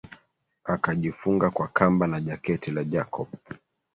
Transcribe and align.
Akajifunga 0.63 1.49
kwa 1.49 1.67
Kamba 1.67 2.07
na 2.07 2.21
jaketi 2.21 2.71
la 2.71 2.83
Jacob 2.83 3.27